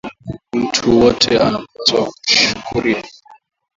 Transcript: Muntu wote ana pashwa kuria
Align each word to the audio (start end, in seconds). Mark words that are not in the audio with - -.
Muntu 0.57 0.87
wote 0.99 1.31
ana 1.45 1.59
pashwa 1.71 2.03
kuria 2.67 3.01